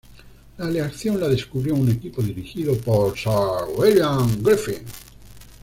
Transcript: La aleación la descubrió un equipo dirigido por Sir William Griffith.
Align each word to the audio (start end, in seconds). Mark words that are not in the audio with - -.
La 0.57 0.65
aleación 0.65 1.19
la 1.21 1.27
descubrió 1.27 1.75
un 1.75 1.87
equipo 1.91 2.23
dirigido 2.23 2.75
por 2.75 3.15
Sir 3.15 3.29
William 3.77 4.41
Griffith. 4.41 4.87